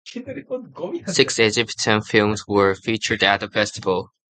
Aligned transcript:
Six 1.05 1.37
Egyptian 1.37 2.01
films 2.01 2.45
were 2.47 2.73
featured 2.73 3.21
at 3.21 3.41
the 3.41 3.47
Festival. 3.47 4.09